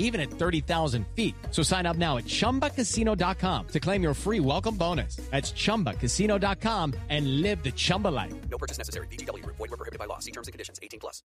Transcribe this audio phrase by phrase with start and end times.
[0.00, 1.36] even at 30,000 feet.
[1.52, 5.16] So sign up now at ChumbaCasino.com to claim your free welcome bonus.
[5.30, 8.34] That's ChumbaCasino.com and live the Chumba life.
[8.50, 9.06] No purchase necessary.
[9.06, 9.46] VGW.
[9.46, 10.18] Void were prohibited by law.
[10.18, 10.80] See terms and conditions.
[10.82, 11.22] 18 plus.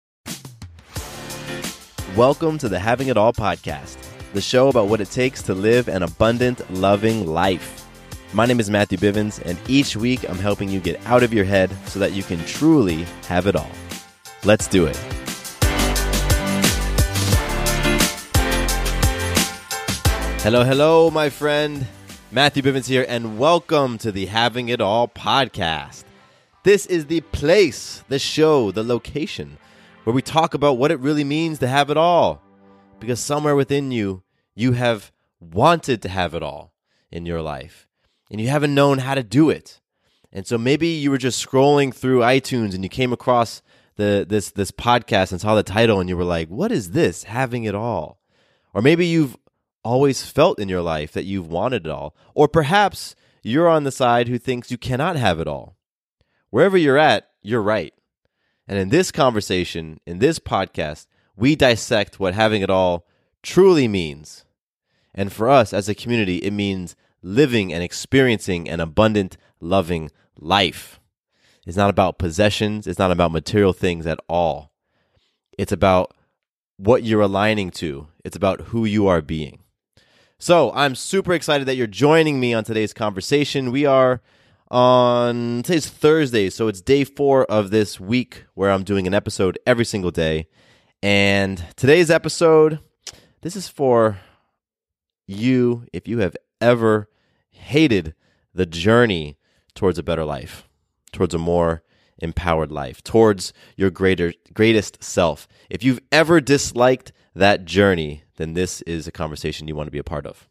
[2.16, 3.96] Welcome to the Having It All podcast,
[4.34, 7.84] the show about what it takes to live an abundant, loving life.
[8.32, 11.44] My name is Matthew Bivens, and each week I'm helping you get out of your
[11.44, 13.70] head so that you can truly have it all.
[14.44, 15.23] Let's do it.
[20.44, 21.86] Hello, hello, my friend.
[22.30, 26.04] Matthew Bivens here, and welcome to the Having It All podcast.
[26.64, 29.56] This is the place, the show, the location
[30.02, 32.42] where we talk about what it really means to have it all.
[33.00, 34.22] Because somewhere within you,
[34.54, 36.74] you have wanted to have it all
[37.10, 37.88] in your life,
[38.30, 39.80] and you haven't known how to do it.
[40.30, 43.62] And so maybe you were just scrolling through iTunes and you came across
[43.96, 47.24] the this this podcast and saw the title and you were like, "What is this?
[47.24, 48.20] Having it all?"
[48.74, 49.38] Or maybe you've
[49.84, 52.16] always felt in your life that you've wanted it all.
[52.34, 55.76] Or perhaps you're on the side who thinks you cannot have it all.
[56.50, 57.92] Wherever you're at, you're right.
[58.66, 63.06] And in this conversation, in this podcast, we dissect what having it all
[63.42, 64.44] truly means.
[65.14, 71.00] And for us as a community, it means living and experiencing an abundant, loving life.
[71.66, 74.72] It's not about possessions, it's not about material things at all.
[75.56, 76.14] It's about
[76.76, 79.63] what you're aligning to, it's about who you are being.
[80.38, 83.70] So I'm super excited that you're joining me on today's conversation.
[83.70, 84.20] We are
[84.70, 89.58] on today's Thursday, so it's day four of this week where I'm doing an episode
[89.66, 90.48] every single day.
[91.02, 92.80] And today's episode,
[93.42, 94.18] this is for
[95.26, 97.08] you if you have ever
[97.50, 98.14] hated
[98.52, 99.38] the journey
[99.74, 100.68] towards a better life,
[101.12, 101.82] towards a more
[102.18, 105.48] empowered life, towards your greater greatest self.
[105.68, 109.98] If you've ever disliked that journey, then this is a conversation you want to be
[109.98, 110.48] a part of.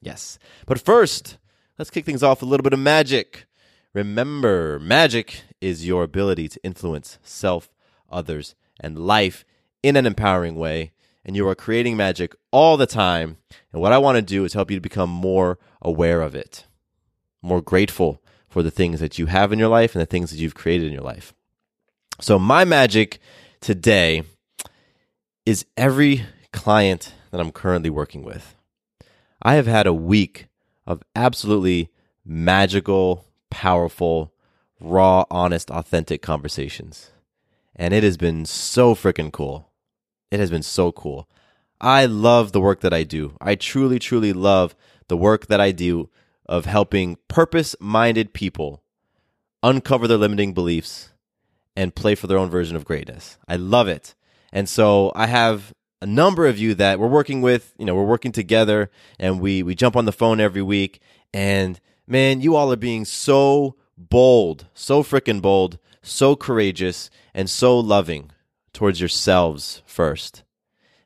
[0.00, 0.38] Yes.
[0.66, 1.38] But first,
[1.78, 3.46] let's kick things off with a little bit of magic.
[3.94, 7.70] Remember, magic is your ability to influence self,
[8.10, 9.44] others, and life
[9.82, 10.92] in an empowering way.
[11.24, 13.38] And you are creating magic all the time.
[13.72, 16.66] And what I want to do is help you to become more aware of it,
[17.40, 18.20] more grateful
[18.54, 20.86] for the things that you have in your life and the things that you've created
[20.86, 21.34] in your life.
[22.20, 23.18] So, my magic
[23.60, 24.22] today
[25.44, 28.54] is every client that I'm currently working with.
[29.42, 30.46] I have had a week
[30.86, 31.88] of absolutely
[32.24, 34.32] magical, powerful,
[34.78, 37.10] raw, honest, authentic conversations.
[37.74, 39.72] And it has been so freaking cool.
[40.30, 41.28] It has been so cool.
[41.80, 43.36] I love the work that I do.
[43.40, 44.76] I truly, truly love
[45.08, 46.08] the work that I do
[46.46, 48.82] of helping purpose minded people
[49.62, 51.10] uncover their limiting beliefs
[51.76, 53.38] and play for their own version of greatness.
[53.48, 54.14] I love it.
[54.52, 58.04] And so I have a number of you that we're working with, you know, we're
[58.04, 61.00] working together and we we jump on the phone every week
[61.32, 67.78] and man, you all are being so bold, so freaking bold, so courageous and so
[67.78, 68.30] loving
[68.72, 70.42] towards yourselves first.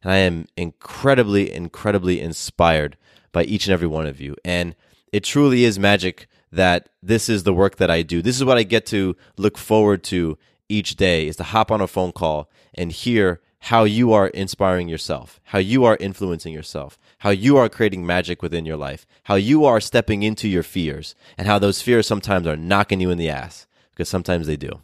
[0.03, 2.97] And I am incredibly incredibly inspired
[3.31, 4.37] by each and every one of you.
[4.45, 4.75] And
[5.13, 8.23] it truly is magic that this is the work that I do.
[8.23, 10.39] This is what I get to look forward to
[10.69, 14.89] each day is to hop on a phone call and hear how you are inspiring
[14.89, 19.35] yourself, how you are influencing yourself, how you are creating magic within your life, how
[19.35, 23.19] you are stepping into your fears, and how those fears sometimes are knocking you in
[23.19, 24.81] the ass, because sometimes they do.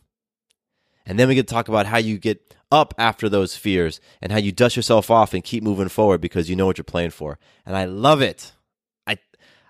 [1.07, 4.33] And then we get to talk about how you get up after those fears and
[4.33, 7.11] how you dust yourself off and keep moving forward because you know what you're playing
[7.11, 7.39] for.
[7.65, 8.53] And I love it.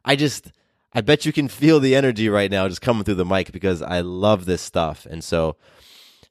[0.05, 0.53] I just
[0.93, 3.83] I bet you can feel the energy right now just coming through the mic because
[3.83, 5.07] I love this stuff.
[5.11, 5.57] And so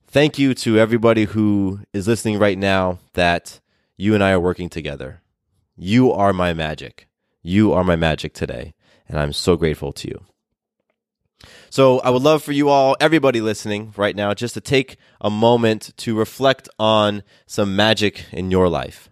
[0.08, 3.60] thank you to everybody who is listening right now that
[3.98, 5.22] you and I are working together.
[5.76, 7.08] You are my magic.
[7.42, 8.74] You are my magic today.
[9.10, 10.26] And I'm so grateful to you.
[11.70, 15.30] So I would love for you all, everybody listening right now, just to take a
[15.30, 19.10] moment to reflect on some magic in your life.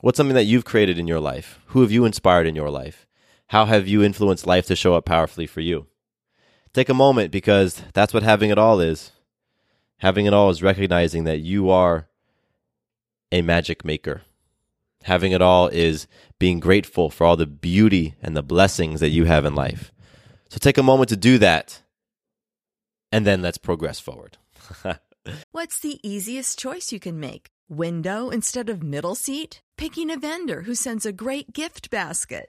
[0.00, 1.60] What's something that you've created in your life?
[1.66, 3.06] Who have you inspired in your life?
[3.52, 5.86] How have you influenced life to show up powerfully for you?
[6.72, 9.12] Take a moment because that's what having it all is.
[9.98, 12.08] Having it all is recognizing that you are
[13.30, 14.22] a magic maker.
[15.02, 16.06] Having it all is
[16.38, 19.92] being grateful for all the beauty and the blessings that you have in life.
[20.48, 21.82] So take a moment to do that,
[23.12, 24.38] and then let's progress forward.
[25.52, 27.50] What's the easiest choice you can make?
[27.68, 29.60] Window instead of middle seat?
[29.76, 32.48] Picking a vendor who sends a great gift basket?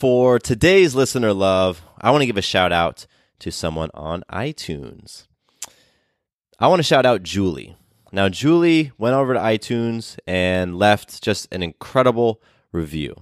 [0.00, 3.06] For today's listener love, I want to give a shout out
[3.38, 5.26] to someone on iTunes.
[6.58, 7.76] I want to shout out Julie.
[8.12, 13.14] Now, Julie went over to iTunes and left just an incredible review.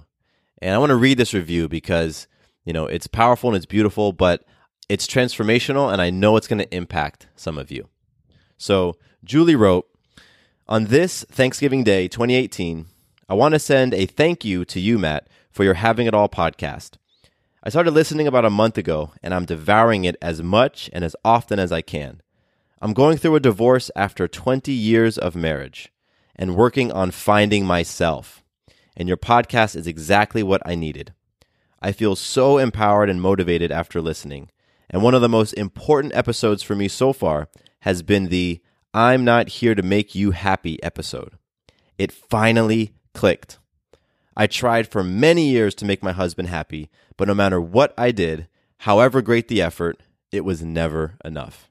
[0.61, 2.27] And I want to read this review because,
[2.65, 4.43] you know, it's powerful and it's beautiful, but
[4.89, 7.87] it's transformational and I know it's going to impact some of you.
[8.57, 9.87] So, Julie wrote,
[10.67, 12.85] On this Thanksgiving Day 2018,
[13.29, 16.29] I want to send a thank you to you, Matt, for your Having It All
[16.29, 16.91] podcast.
[17.63, 21.15] I started listening about a month ago, and I'm devouring it as much and as
[21.23, 22.21] often as I can.
[22.81, 25.91] I'm going through a divorce after 20 years of marriage
[26.35, 28.43] and working on finding myself.
[28.97, 31.13] And your podcast is exactly what I needed.
[31.81, 34.49] I feel so empowered and motivated after listening.
[34.89, 37.49] And one of the most important episodes for me so far
[37.81, 38.61] has been the
[38.93, 41.33] I'm not here to make you happy episode.
[41.97, 43.59] It finally clicked.
[44.35, 48.11] I tried for many years to make my husband happy, but no matter what I
[48.11, 48.47] did,
[48.79, 50.01] however great the effort,
[50.31, 51.69] it was never enough.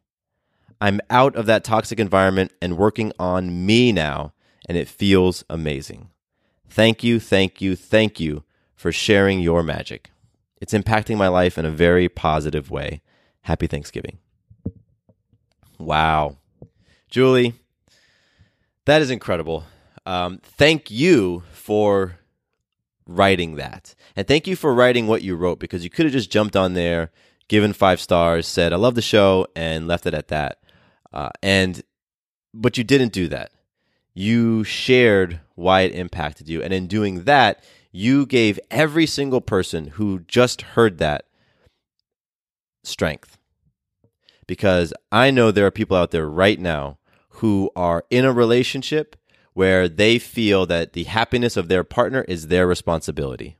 [0.80, 4.32] I'm out of that toxic environment and working on me now,
[4.66, 6.10] and it feels amazing.
[6.68, 8.44] Thank you, thank you, thank you
[8.76, 10.10] for sharing your magic.
[10.60, 13.00] It's impacting my life in a very positive way.
[13.42, 14.18] Happy Thanksgiving.
[15.78, 16.36] Wow.
[17.08, 17.54] Julie,
[18.84, 19.64] that is incredible.
[20.06, 22.19] Um, thank you for
[23.10, 23.94] writing that.
[24.14, 26.74] And thank you for writing what you wrote because you could have just jumped on
[26.74, 27.10] there,
[27.48, 30.60] given five stars, said, I love the show, and left it at that.
[31.12, 31.82] Uh, and,
[32.54, 33.52] but you didn't do that.
[34.14, 36.62] You shared why it impacted you.
[36.62, 41.24] And in doing that, you gave every single person who just heard that
[42.84, 43.38] strength.
[44.46, 46.98] Because I know there are people out there right now
[47.34, 49.16] who are in a relationship
[49.60, 53.58] where they feel that the happiness of their partner is their responsibility.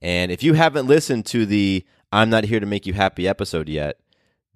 [0.00, 3.68] And if you haven't listened to the I'm Not Here to Make You Happy episode
[3.68, 3.98] yet,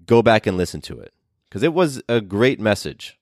[0.07, 1.12] go back and listen to it
[1.49, 3.19] because it was a great message.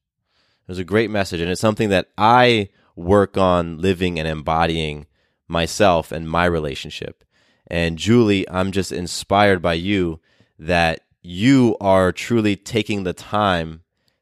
[0.67, 5.07] It was a great message, and it's something that I work on living and embodying
[5.49, 7.25] myself and my relationship.
[7.69, 10.21] And Julie, I'm just inspired by you
[10.59, 13.81] that you are truly taking the time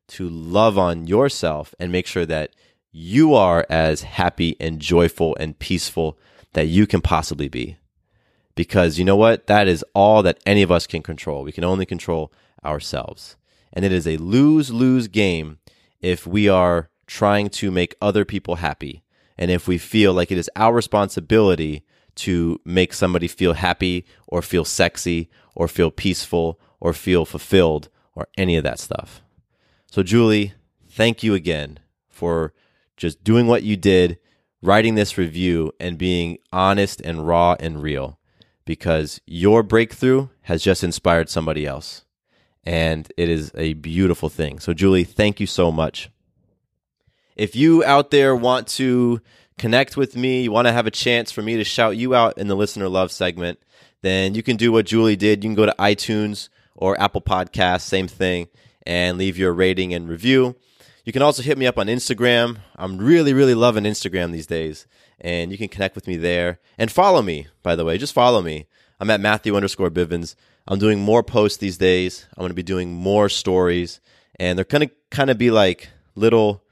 [0.09, 2.53] to love on yourself and make sure that
[2.91, 6.19] you are as happy and joyful and peaceful
[6.55, 7.77] that you can possibly be.
[8.55, 9.47] Because you know what?
[9.47, 11.45] That is all that any of us can control.
[11.45, 12.33] We can only control
[12.65, 13.37] ourselves.
[13.73, 15.59] And it is a lose lose game
[16.01, 19.03] if we are trying to make other people happy.
[19.37, 21.85] And if we feel like it is our responsibility
[22.17, 28.27] to make somebody feel happy or feel sexy or feel peaceful or feel fulfilled or
[28.37, 29.23] any of that stuff.
[29.91, 30.53] So, Julie,
[30.89, 31.79] thank you again
[32.09, 32.53] for
[32.97, 34.19] just doing what you did,
[34.61, 38.19] writing this review, and being honest and raw and real
[38.67, 42.05] because your breakthrough has just inspired somebody else.
[42.65, 44.59] And it is a beautiful thing.
[44.59, 46.11] So, Julie, thank you so much.
[47.35, 49.23] If you out there want to
[49.57, 52.37] connect with me, you want to have a chance for me to shout you out
[52.37, 53.59] in the listener love segment,
[54.03, 55.43] then you can do what Julie did.
[55.43, 58.49] You can go to iTunes or Apple Podcasts, same thing,
[58.89, 60.57] and leave your rating and review.
[61.05, 62.57] You can also hit me up on Instagram.
[62.75, 64.87] I'm really, really loving Instagram these days.
[65.21, 66.59] And you can connect with me there.
[66.79, 67.99] And follow me, by the way.
[67.99, 68.67] Just follow me.
[68.99, 70.35] I'm at Matthew underscore Bivens.
[70.67, 72.27] I'm doing more posts these days.
[72.31, 74.01] I'm going to be doing more stories.
[74.41, 76.65] And they're going to kind of be like little,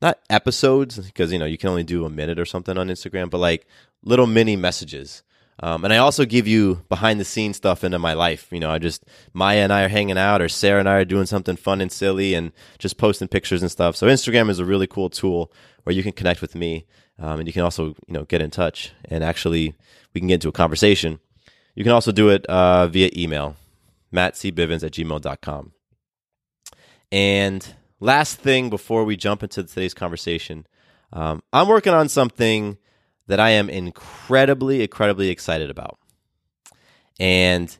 [0.00, 3.30] not episodes, because, you know, you can only do a minute or something on Instagram,
[3.30, 3.66] but like
[4.04, 5.24] little mini messages
[5.60, 8.46] um, and I also give you behind the scenes stuff into my life.
[8.52, 11.04] You know, I just, Maya and I are hanging out, or Sarah and I are
[11.04, 13.96] doing something fun and silly and just posting pictures and stuff.
[13.96, 16.86] So Instagram is a really cool tool where you can connect with me.
[17.18, 19.74] Um, and you can also, you know, get in touch and actually
[20.14, 21.18] we can get into a conversation.
[21.74, 23.56] You can also do it uh, via email,
[24.14, 25.72] mattcbivens at gmail.com.
[27.10, 30.66] And last thing before we jump into today's conversation,
[31.12, 32.78] um, I'm working on something
[33.28, 35.98] that I am incredibly, incredibly excited about.
[37.20, 37.76] And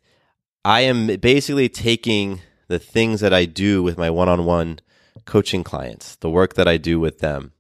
[0.65, 4.79] I am basically taking the things that I do with my one on one
[5.25, 7.53] coaching clients, the work that I do with them,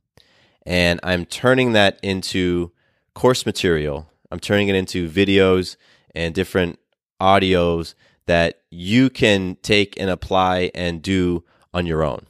[0.64, 2.72] and I'm turning that into
[3.14, 4.10] course material.
[4.30, 5.76] I'm turning it into videos
[6.14, 6.78] and different
[7.20, 7.94] audios
[8.26, 11.42] that you can take and apply and do
[11.72, 12.26] on your own.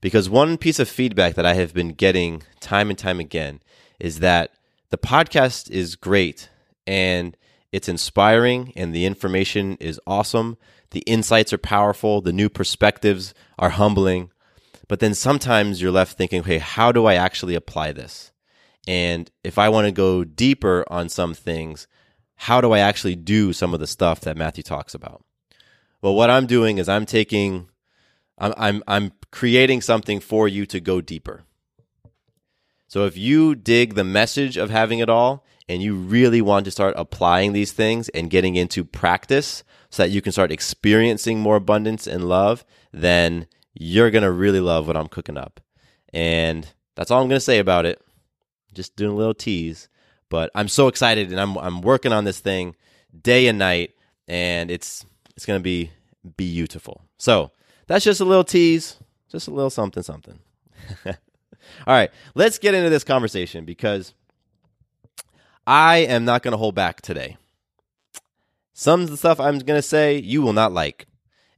[0.00, 3.60] Because one piece of feedback that I have been getting time and time again
[4.00, 4.50] is that
[4.94, 6.48] the podcast is great
[6.86, 7.36] and
[7.72, 10.56] it's inspiring and the information is awesome.
[10.92, 14.30] The insights are powerful, the new perspectives are humbling.
[14.86, 18.30] But then sometimes you're left thinking, okay, how do I actually apply this?
[18.86, 21.88] And if I want to go deeper on some things,
[22.36, 25.24] how do I actually do some of the stuff that Matthew talks about?
[26.02, 27.68] Well, what I'm doing is I'm taking,
[28.38, 31.42] I'm, I'm, I'm creating something for you to go deeper.
[32.88, 36.70] So if you dig the message of having it all and you really want to
[36.70, 41.56] start applying these things and getting into practice so that you can start experiencing more
[41.56, 45.60] abundance and love, then you're going to really love what I'm cooking up.
[46.12, 48.00] And that's all I'm going to say about it.
[48.72, 49.88] Just doing a little tease,
[50.28, 52.74] but I'm so excited and I'm I'm working on this thing
[53.22, 53.92] day and night
[54.26, 55.92] and it's it's going to be
[56.36, 57.02] beautiful.
[57.16, 57.52] So,
[57.86, 58.96] that's just a little tease,
[59.30, 60.40] just a little something something.
[61.86, 64.14] All right, let's get into this conversation because
[65.66, 67.36] I am not going to hold back today.
[68.72, 71.06] Some of the stuff I'm going to say you will not like.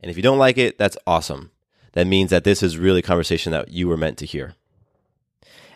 [0.01, 1.51] And if you don't like it, that's awesome.
[1.93, 4.55] That means that this is really a conversation that you were meant to hear.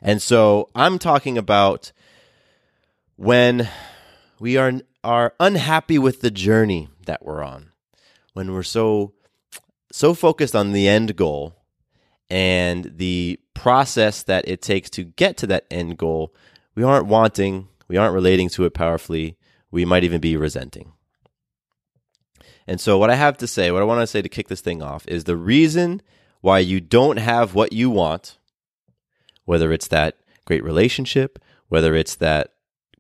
[0.02, 1.92] And so I'm talking about
[3.16, 3.68] when
[4.38, 4.72] we are
[5.02, 7.70] are unhappy with the journey that we're on.
[8.34, 9.12] When we're so
[9.92, 11.56] so focused on the end goal
[12.28, 16.34] and the process that it takes to get to that end goal,
[16.74, 19.36] we aren't wanting, we aren't relating to it powerfully,
[19.70, 20.92] we might even be resenting.
[22.66, 24.62] And so, what I have to say, what I want to say to kick this
[24.62, 26.00] thing off is the reason
[26.40, 28.38] why you don't have what you want,
[29.44, 31.38] whether it's that great relationship,
[31.68, 32.54] whether it's that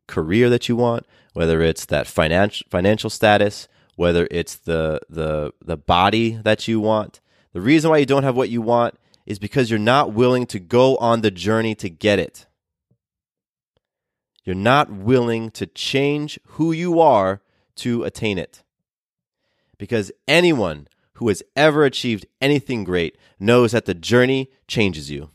[0.08, 5.78] career that you want, whether it's that financial financial status, whether it's the the the
[5.78, 7.20] body that you want.
[7.54, 8.98] The reason why you don't have what you want
[9.30, 12.46] is because you're not willing to go on the journey to get it.
[14.42, 17.40] You're not willing to change who you are
[17.76, 18.64] to attain it.
[19.78, 25.30] Because anyone who has ever achieved anything great knows that the journey changes you.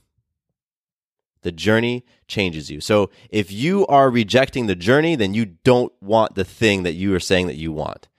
[1.44, 2.82] The journey changes you.
[2.82, 7.16] So if you are rejecting the journey, then you don't want the thing that you
[7.16, 8.10] are saying that you want.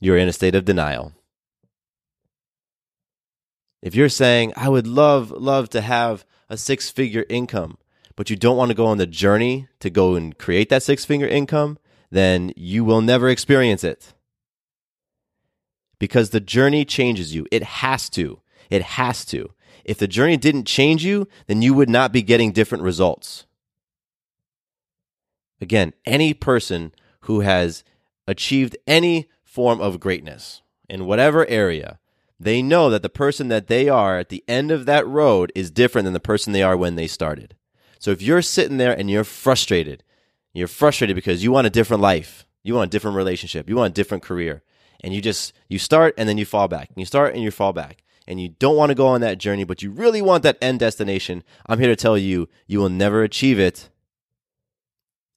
[0.00, 1.12] You're in a state of denial.
[3.82, 7.78] If you're saying, I would love, love to have a six figure income,
[8.14, 11.04] but you don't want to go on the journey to go and create that six
[11.04, 11.78] figure income,
[12.10, 14.14] then you will never experience it.
[15.98, 17.46] Because the journey changes you.
[17.50, 18.40] It has to.
[18.70, 19.52] It has to.
[19.84, 23.46] If the journey didn't change you, then you would not be getting different results.
[25.60, 27.82] Again, any person who has
[28.26, 31.98] achieved any form of greatness in whatever area
[32.42, 35.70] they know that the person that they are at the end of that road is
[35.70, 37.54] different than the person they are when they started.
[37.98, 40.02] So if you're sitting there and you're frustrated,
[40.52, 43.92] you're frustrated because you want a different life, you want a different relationship, you want
[43.92, 44.62] a different career,
[45.02, 47.50] and you just you start and then you fall back, and you start and you
[47.50, 50.42] fall back, and you don't want to go on that journey, but you really want
[50.42, 53.88] that end destination, I'm here to tell you, you will never achieve it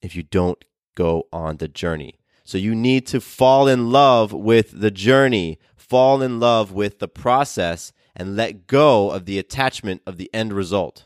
[0.02, 0.64] if you don't
[0.96, 2.20] go on the journey.
[2.44, 5.58] So you need to fall in love with the journey,
[5.90, 10.54] fall in love with the process, and let go of the attachment of the end
[10.54, 11.06] result.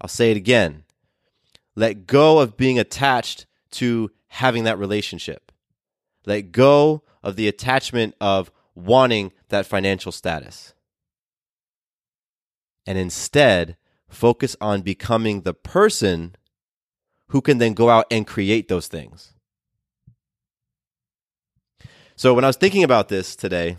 [0.00, 0.84] I'll say it again.
[1.74, 5.52] Let go of being attached to having that relationship.
[6.26, 10.74] Let go of the attachment of wanting that financial status.
[12.86, 13.76] And instead,
[14.08, 16.34] focus on becoming the person
[17.28, 19.34] who can then go out and create those things.
[22.18, 23.76] So when I was thinking about this today,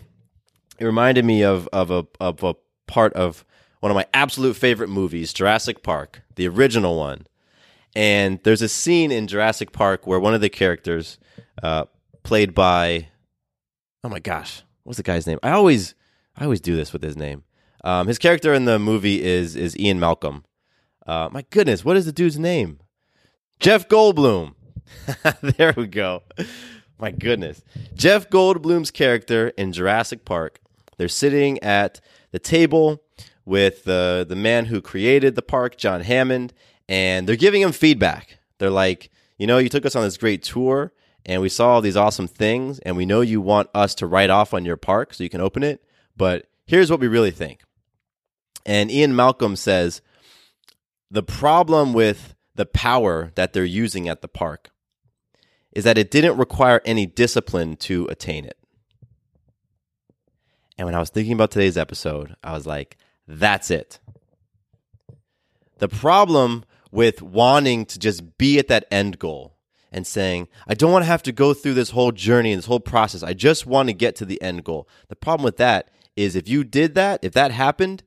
[0.78, 2.54] it reminded me of of a of a
[2.86, 3.44] part of
[3.80, 7.26] one of my absolute favorite movies, Jurassic Park, the original one.
[7.94, 11.18] And there's a scene in Jurassic Park where one of the characters,
[11.62, 11.84] uh,
[12.22, 13.08] played by,
[14.04, 15.38] oh my gosh, what's the guy's name?
[15.42, 15.94] I always
[16.34, 17.44] I always do this with his name.
[17.84, 20.44] Um, his character in the movie is is Ian Malcolm.
[21.06, 22.80] Uh, my goodness, what is the dude's name?
[23.58, 24.54] Jeff Goldblum.
[25.58, 26.22] there we go.
[27.00, 27.62] My goodness.
[27.94, 30.60] Jeff Goldblum's character in Jurassic Park.
[30.98, 31.98] They're sitting at
[32.30, 33.02] the table
[33.46, 36.52] with the the man who created the park, John Hammond,
[36.90, 38.38] and they're giving him feedback.
[38.58, 40.92] They're like, you know, you took us on this great tour
[41.24, 44.28] and we saw all these awesome things and we know you want us to write
[44.28, 45.82] off on your park so you can open it,
[46.16, 47.62] but here's what we really think.
[48.66, 50.02] And Ian Malcolm says
[51.10, 54.70] the problem with the power that they're using at the park
[55.72, 58.58] is that it didn't require any discipline to attain it.
[60.76, 62.96] And when I was thinking about today's episode, I was like,
[63.26, 64.00] that's it.
[65.78, 69.56] The problem with wanting to just be at that end goal
[69.92, 72.66] and saying, I don't want to have to go through this whole journey and this
[72.66, 73.22] whole process.
[73.22, 74.88] I just want to get to the end goal.
[75.08, 78.02] The problem with that is if you did that, if that happened,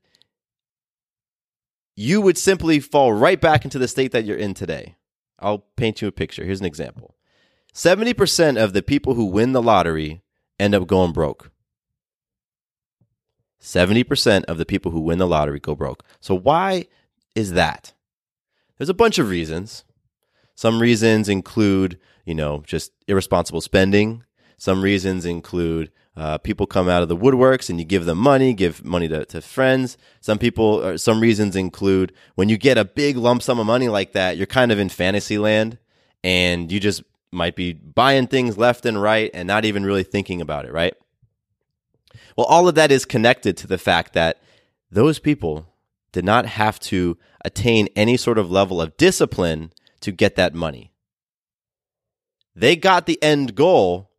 [1.96, 4.96] you would simply fall right back into the state that you're in today.
[5.40, 6.44] I'll paint you a picture.
[6.44, 7.13] Here's an example
[7.74, 10.22] 70% of the people who win the lottery
[10.60, 11.52] end up going broke.
[13.62, 16.04] 70% of the people who win the lottery go broke.
[16.20, 16.88] So, why
[17.34, 17.94] is that?
[18.78, 19.86] There's a bunch of reasons.
[20.56, 24.24] Some reasons include, you know, just irresponsible spending.
[24.58, 28.54] Some reasons include uh, people come out of the woodworks and you give them money,
[28.54, 29.98] give money to, to friends.
[30.22, 33.88] Some people, or some reasons include when you get a big lump sum of money
[33.88, 35.80] like that, you're kind of in fantasy land
[36.24, 40.42] and you just might be buying things left and right and not even really thinking
[40.42, 40.94] about it, right?
[42.38, 44.42] Well, all of that is connected to the fact that
[44.90, 45.68] those people
[46.12, 50.92] did not have to attain any sort of level of discipline to get that money.
[52.56, 54.12] They got the end goal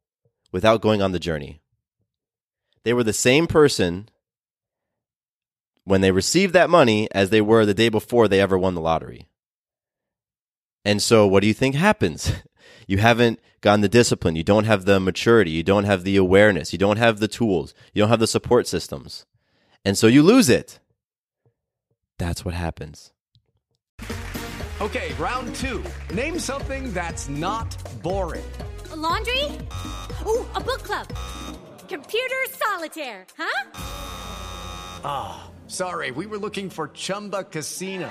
[0.53, 1.61] without going on the journey.
[2.83, 4.09] They were the same person
[5.85, 8.81] when they received that money as they were the day before they ever won the
[8.81, 9.29] lottery.
[10.85, 12.33] And so, what do you think happens?
[12.87, 14.37] You haven't gotten the discipline.
[14.37, 15.51] You don't have the maturity.
[15.51, 16.73] You don't have the awareness.
[16.73, 17.75] You don't have the tools.
[17.93, 19.27] You don't have the support systems.
[19.85, 20.81] And so you lose it.
[22.19, 23.13] That's what happens.
[24.81, 25.83] Okay, round two.
[26.13, 28.45] Name something that's not boring.
[28.93, 29.45] A laundry?
[30.27, 31.07] Ooh, a book club.
[31.89, 33.71] Computer solitaire, huh?
[35.05, 38.11] Ah, oh, sorry, we were looking for Chumba Casino.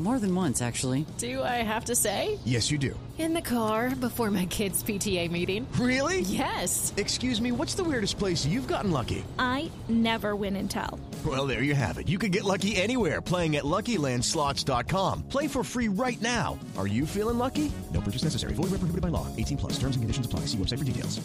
[0.00, 1.04] More than once, actually.
[1.18, 2.38] Do I have to say?
[2.46, 2.98] Yes, you do.
[3.18, 5.66] In the car before my kids' PTA meeting.
[5.78, 6.20] Really?
[6.20, 6.94] Yes.
[6.96, 9.22] Excuse me, what's the weirdest place you've gotten lucky?
[9.38, 10.98] I never win and tell.
[11.22, 12.08] Well, there you have it.
[12.08, 15.24] You can get lucky anywhere playing at LuckyLandSlots.com.
[15.28, 16.58] Play for free right now.
[16.78, 17.70] Are you feeling lucky?
[17.92, 18.54] No purchase necessary.
[18.54, 19.26] Void where prohibited by law.
[19.36, 19.72] 18 plus.
[19.74, 20.46] Terms and conditions apply.
[20.46, 21.20] See website for details.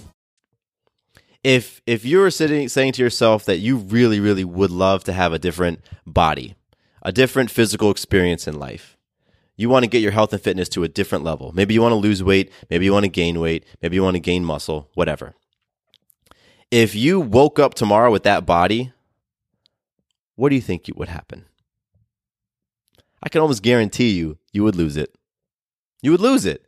[1.46, 5.14] If if you were sitting saying to yourself that you really really would love to
[5.14, 6.56] have a different body,
[7.06, 8.98] a different physical experience in life,
[9.56, 11.52] you want to get your health and fitness to a different level.
[11.54, 14.16] Maybe you want to lose weight, maybe you want to gain weight, maybe you want
[14.16, 15.36] to gain muscle, whatever.
[16.72, 18.92] If you woke up tomorrow with that body,
[20.36, 21.46] what do you think would happen?
[23.22, 25.16] I can almost guarantee you, you would lose it.
[26.02, 26.66] You would lose it.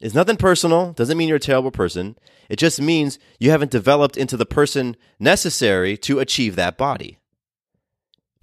[0.00, 2.16] It's nothing personal, doesn't mean you're a terrible person.
[2.48, 7.18] It just means you haven't developed into the person necessary to achieve that body.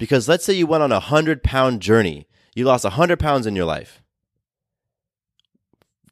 [0.04, 2.26] Because let's say you went on a 100 pound journey.
[2.54, 4.02] you lost 100 pounds in your life.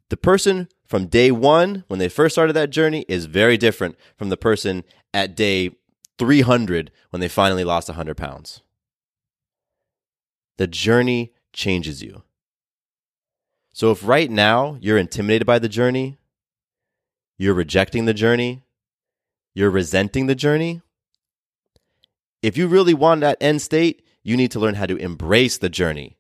[0.09, 4.31] The person from day one, when they first started that journey, is very different from
[4.31, 5.73] the person at day
[6.19, 8.63] 300 when they finally lost 100 pounds.
[10.57, 12.23] The journey changes you.
[13.75, 16.17] So if right now you're intimidated by the journey,
[17.37, 18.65] you're rejecting the journey,
[19.53, 20.81] you're resenting the journey,
[22.43, 25.69] if you really want that end state, you need to learn how to embrace the
[25.69, 26.19] journey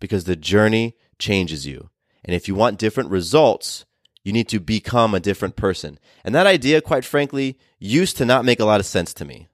[0.00, 1.90] because the journey changes you.
[2.24, 3.84] And if you want different results,
[4.24, 5.98] you need to become a different person.
[6.24, 9.48] And that idea, quite frankly, used to not make a lot of sense to me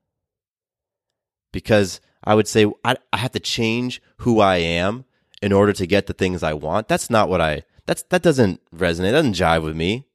[1.53, 5.05] because I would say I, I have to change who I am
[5.43, 6.89] in order to get the things I want.
[6.89, 10.07] That's not what I, that's, that doesn't resonate, doesn't jive with me.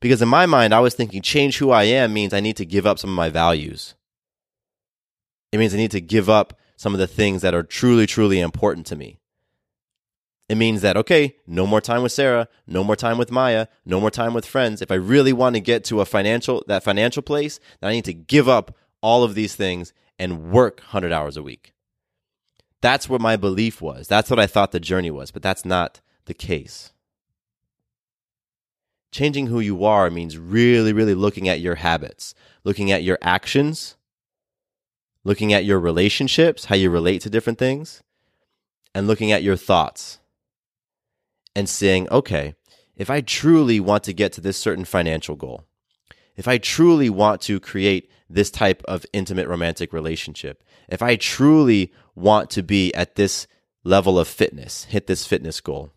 [0.00, 2.64] Because in my mind, I was thinking change who I am means I need to
[2.64, 3.94] give up some of my values.
[5.52, 8.40] It means I need to give up some of the things that are truly, truly
[8.40, 9.18] important to me.
[10.48, 14.00] It means that, okay, no more time with Sarah, no more time with Maya, no
[14.00, 14.80] more time with friends.
[14.80, 18.06] If I really want to get to a financial, that financial place, then I need
[18.06, 21.74] to give up all of these things and work 100 hours a week.
[22.80, 24.08] That's what my belief was.
[24.08, 26.92] That's what I thought the journey was, but that's not the case.
[29.12, 32.34] Changing who you are means really, really looking at your habits,
[32.64, 33.96] looking at your actions,
[35.28, 38.02] looking at your relationships, how you relate to different things,
[38.94, 40.20] and looking at your thoughts
[41.54, 42.54] and saying, okay,
[42.96, 45.64] if I truly want to get to this certain financial goal,
[46.34, 51.92] if I truly want to create this type of intimate romantic relationship, if I truly
[52.14, 53.46] want to be at this
[53.84, 55.92] level of fitness, hit this fitness goal,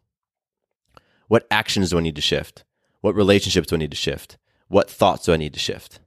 [1.29, 2.65] what actions do I need to shift?
[2.99, 4.37] What relationships do I need to shift?
[4.67, 6.01] What thoughts do I need to shift?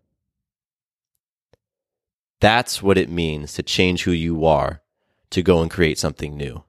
[2.45, 4.83] That's what it means to change who you are
[5.31, 6.65] to go and create something new.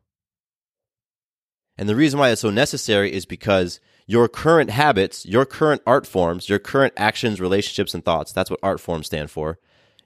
[1.77, 6.07] And the reason why it's so necessary is because your current habits, your current art
[6.07, 9.59] forms, your current actions, relationships, and thoughts that's what art forms stand for.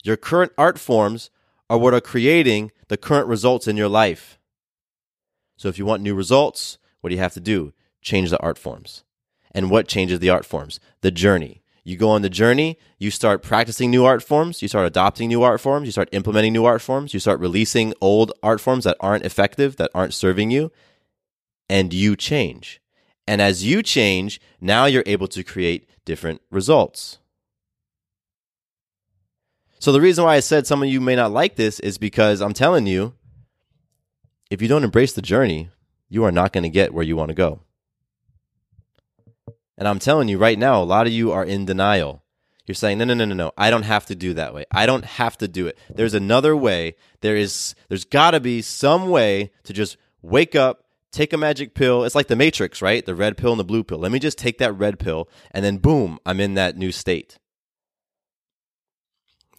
[0.04, 1.30] Your current art forms
[1.70, 4.40] are what are creating the current results in your life.
[5.56, 7.74] So if you want new results, what do you have to do?
[8.02, 9.04] Change the art forms.
[9.52, 10.80] And what changes the art forms?
[11.02, 11.62] The journey.
[11.90, 15.42] You go on the journey, you start practicing new art forms, you start adopting new
[15.42, 18.96] art forms, you start implementing new art forms, you start releasing old art forms that
[19.00, 20.72] aren't effective, that aren't serving you,
[21.68, 22.80] and you change.
[23.26, 27.18] And as you change, now you're able to create different results.
[29.80, 32.40] So the reason why I said some of you may not like this is because
[32.40, 33.16] I'm telling you,
[34.52, 35.72] if you don't embrace the journey,
[36.08, 37.62] you are not going to get where you want to go.
[39.80, 42.22] And I'm telling you right now, a lot of you are in denial.
[42.68, 43.52] You're saying, no, no, no, no, no.
[43.58, 44.66] I don't have to do that way.
[44.72, 45.78] I don't have to do it.
[45.90, 46.96] There's another way.
[47.22, 51.76] There is, there's got to be some way to just wake up, take a magic
[51.76, 52.04] pill.
[52.04, 53.06] It's like the Matrix, right?
[53.06, 54.00] The red pill and the blue pill.
[54.00, 57.40] Let me just take that red pill, and then boom, I'm in that new state.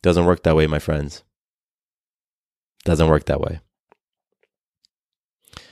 [0.03, 1.25] Doesn't work that way, my friends.
[2.85, 3.61] Doesn't work that way.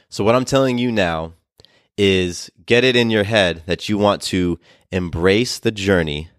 [0.09, 1.35] So, what I'm telling you now
[1.99, 4.59] is get it in your head that you want to
[4.93, 6.31] embrace the journey,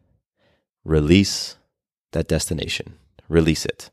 [0.83, 1.57] release
[2.13, 3.91] that destination, release it.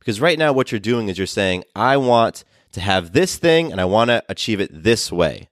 [0.00, 3.72] Because right now, what you're doing is you're saying, I want to have this thing
[3.72, 5.48] and I want to achieve it this way.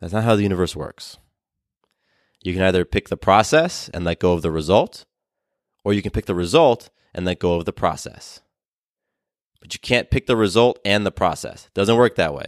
[0.00, 1.18] That's not how the universe works.
[2.42, 5.04] You can either pick the process and let go of the result,
[5.84, 8.40] or you can pick the result and let go of the process.
[9.60, 11.66] But you can't pick the result and the process.
[11.66, 12.46] It doesn't work that way.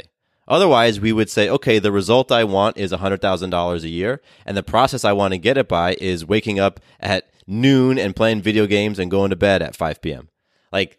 [0.48, 4.62] Otherwise, we would say, okay, the result I want is $100,000 a year, and the
[4.62, 8.66] process I want to get it by is waking up at noon and playing video
[8.66, 10.28] games and going to bed at 5 p.m.
[10.72, 10.98] Like,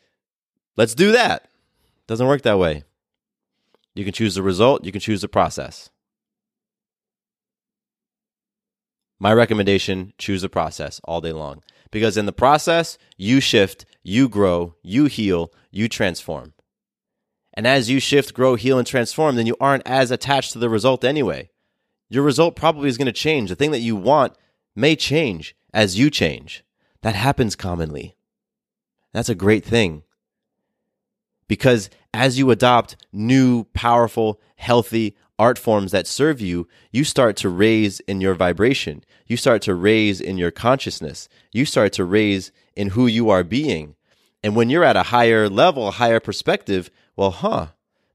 [0.78, 1.50] let's do that.
[2.06, 2.84] Doesn't work that way.
[3.96, 5.90] You can choose the result, you can choose the process.
[9.20, 14.30] My recommendation choose the process all day long because in the process, you shift, you
[14.30, 16.54] grow, you heal, you transform.
[17.60, 20.70] And as you shift, grow, heal, and transform, then you aren't as attached to the
[20.70, 21.50] result anyway.
[22.08, 23.50] Your result probably is going to change.
[23.50, 24.38] The thing that you want
[24.78, 26.64] may change as you change.
[27.02, 28.16] That happens commonly.
[29.12, 30.04] That's a great thing.
[31.50, 37.50] Because as you adopt new, powerful, healthy art forms that serve you, you start to
[37.50, 39.04] raise in your vibration.
[39.28, 41.28] You start to raise in your consciousness.
[41.52, 43.96] You start to raise in who you are being.
[44.42, 47.68] And when you're at a higher level, a higher perspective, well, huh,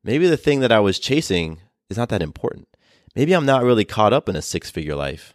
[0.02, 1.58] maybe the thing that I was chasing
[1.90, 2.68] is not that important.
[3.14, 5.34] Maybe I'm not really caught up in a six figure life.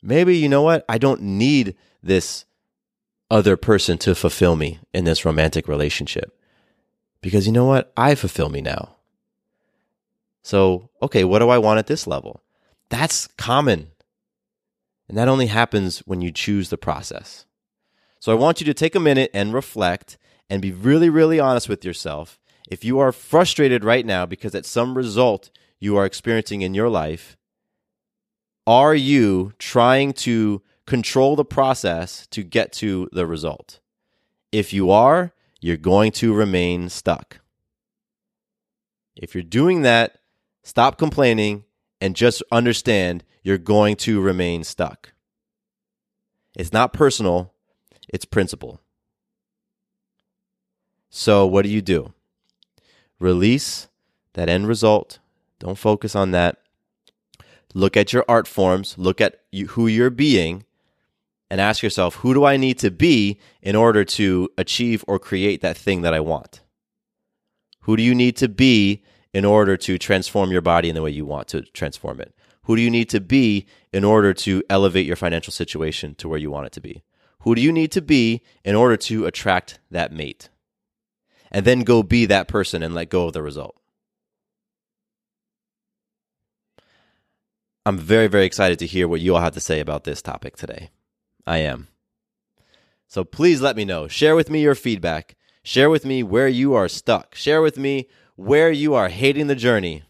[0.00, 0.84] Maybe, you know what?
[0.88, 2.44] I don't need this
[3.28, 6.38] other person to fulfill me in this romantic relationship.
[7.20, 7.92] because you know what?
[7.96, 8.96] I fulfill me now.
[10.42, 12.40] So, okay, what do I want at this level?
[12.88, 13.88] That's common.
[15.08, 17.46] And that only happens when you choose the process.
[18.20, 21.68] So I want you to take a minute and reflect and be really, really honest
[21.68, 22.38] with yourself.
[22.70, 26.88] If you are frustrated right now because at some result you are experiencing in your
[26.88, 27.36] life,
[28.66, 33.80] are you trying to control the process to get to the result?
[34.50, 37.40] If you are, you're going to remain stuck.
[39.16, 40.18] If you're doing that,
[40.62, 41.64] stop complaining
[42.00, 45.12] and just understand you're going to remain stuck.
[46.56, 47.52] It's not personal,
[48.08, 48.80] it's principle.
[51.10, 52.13] So, what do you do?
[53.20, 53.88] Release
[54.34, 55.18] that end result.
[55.58, 56.58] Don't focus on that.
[57.72, 60.64] Look at your art forms, look at you, who you're being,
[61.50, 65.60] and ask yourself, who do I need to be in order to achieve or create
[65.62, 66.60] that thing that I want?
[67.82, 71.10] Who do you need to be in order to transform your body in the way
[71.10, 72.34] you want to transform it?
[72.62, 76.38] Who do you need to be in order to elevate your financial situation to where
[76.38, 77.02] you want it to be?
[77.40, 80.48] Who do you need to be in order to attract that mate?
[81.54, 83.76] And then go be that person and let go of the result.
[87.86, 90.56] I'm very, very excited to hear what you all have to say about this topic
[90.56, 90.90] today.
[91.46, 91.86] I am.
[93.06, 94.08] So please let me know.
[94.08, 95.36] Share with me your feedback.
[95.62, 97.36] Share with me where you are stuck.
[97.36, 100.02] Share with me where you are hating the journey.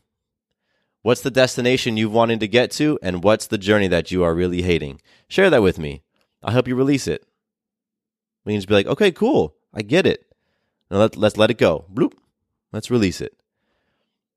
[1.03, 4.35] What's the destination you've wanted to get to, and what's the journey that you are
[4.35, 5.03] really hating?
[5.29, 6.05] Share that with me.
[6.43, 7.27] I'll help you release it.
[8.47, 9.55] We can just be like, okay, cool.
[9.75, 10.24] I get it.
[10.99, 11.85] Let, let's let it go.
[11.93, 12.13] Bloop.
[12.73, 13.37] Let's release it.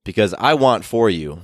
[0.04, 1.42] Because I want for you,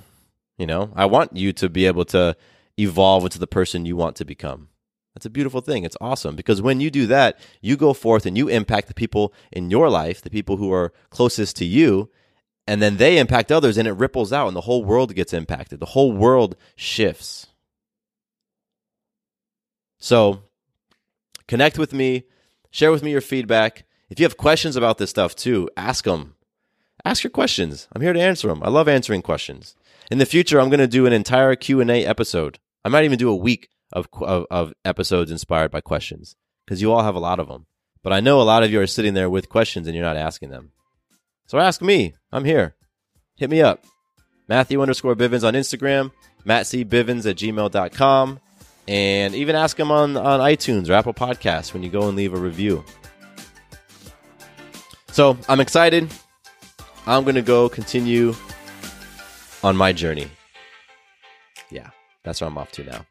[0.57, 2.35] you know, I want you to be able to
[2.77, 4.69] evolve into the person you want to become.
[5.13, 5.83] That's a beautiful thing.
[5.83, 9.33] It's awesome because when you do that, you go forth and you impact the people
[9.51, 12.09] in your life, the people who are closest to you,
[12.65, 15.79] and then they impact others and it ripples out and the whole world gets impacted.
[15.79, 17.47] The whole world shifts.
[19.99, 20.43] So,
[21.47, 22.23] connect with me,
[22.71, 23.85] share with me your feedback.
[24.13, 26.35] If you have questions about this stuff too, ask them.
[27.03, 27.87] Ask your questions.
[27.91, 28.61] I'm here to answer them.
[28.61, 29.75] I love answering questions.
[30.11, 32.59] In the future, I'm going to do an entire Q&A episode.
[32.85, 36.91] I might even do a week of, of, of episodes inspired by questions because you
[36.93, 37.65] all have a lot of them.
[38.03, 40.15] But I know a lot of you are sitting there with questions and you're not
[40.15, 40.73] asking them.
[41.47, 42.13] So ask me.
[42.31, 42.75] I'm here.
[43.35, 43.83] Hit me up.
[44.47, 46.11] Matthew underscore Bivens on Instagram,
[46.45, 48.39] mattcbivens at gmail.com,
[48.87, 52.35] and even ask him on, on iTunes or Apple Podcasts when you go and leave
[52.35, 52.85] a review.
[55.13, 56.11] So I'm excited.
[57.05, 58.33] I'm going to go continue
[59.63, 60.27] on my journey.
[61.69, 61.91] Yeah,
[62.23, 63.05] that's where I'm off to now.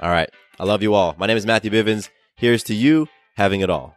[0.00, 0.30] All right.
[0.60, 1.16] I love you all.
[1.18, 2.08] My name is Matthew Bivens.
[2.36, 3.96] Here's to you having it all.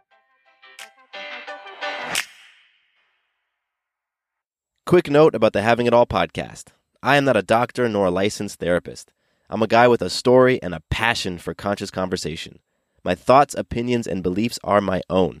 [4.84, 6.70] Quick note about the Having It All podcast.
[7.04, 9.12] I am not a doctor nor a licensed therapist.
[9.48, 12.58] I'm a guy with a story and a passion for conscious conversation.
[13.04, 15.40] My thoughts, opinions, and beliefs are my own.